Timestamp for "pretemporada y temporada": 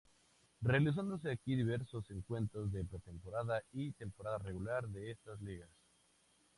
2.83-4.39